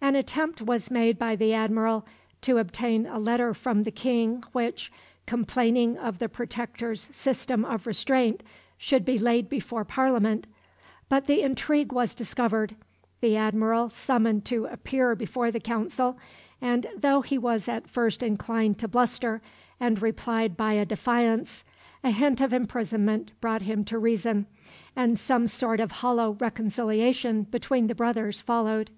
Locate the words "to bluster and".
18.78-20.00